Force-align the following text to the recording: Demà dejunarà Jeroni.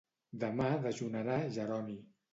Demà 0.43 0.71
dejunarà 0.87 1.37
Jeroni. 1.59 2.03